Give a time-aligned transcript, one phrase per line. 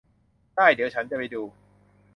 [0.55, 1.43] ได้ เดี๋ยวฉันจะไปดู